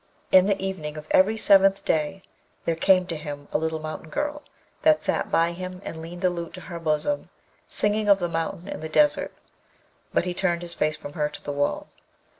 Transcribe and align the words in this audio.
In 0.31 0.47
the 0.47 0.59
evening 0.59 0.97
of 0.97 1.07
every 1.11 1.37
seventh 1.37 1.85
day 1.85 2.23
there 2.65 2.73
came 2.75 3.05
to 3.05 3.15
him 3.15 3.47
a 3.51 3.59
little 3.59 3.77
mountain 3.77 4.09
girl, 4.09 4.41
that 4.81 5.03
sat 5.03 5.29
by 5.29 5.51
him 5.51 5.79
and 5.85 6.01
leaned 6.01 6.23
a 6.23 6.29
lute 6.31 6.53
to 6.55 6.61
her 6.61 6.79
bosom, 6.79 7.29
singing 7.67 8.09
of 8.09 8.17
the 8.17 8.27
mountain 8.27 8.67
and 8.67 8.81
the 8.81 8.89
desert, 8.89 9.31
but 10.11 10.25
he 10.25 10.33
turned 10.33 10.63
his 10.63 10.73
face 10.73 10.97
from 10.97 11.13
her 11.13 11.29
to 11.29 11.43
the 11.43 11.51
wall. 11.51 11.87